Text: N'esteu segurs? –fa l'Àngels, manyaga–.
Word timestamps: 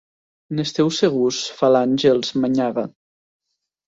N'esteu 0.59 0.87
segurs? 0.99 1.41
–fa 1.57 1.69
l'Àngels, 1.73 2.31
manyaga–. 2.47 2.87